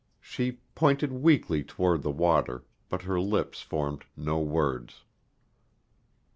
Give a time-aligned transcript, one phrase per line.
[0.19, 5.03] She pointed weakly toward the water, but her lips formed no words.